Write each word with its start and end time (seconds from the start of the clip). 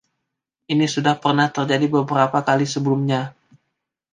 Ini 0.73 0.81
sudah 0.93 1.13
pernah 1.23 1.45
terjadi 1.55 1.85
beberapa 1.97 2.39
kali 2.49 2.65
sebelumnya. 2.73 3.21